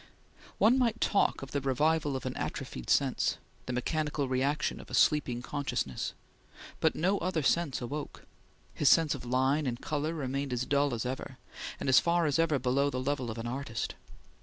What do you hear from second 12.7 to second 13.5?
the level of an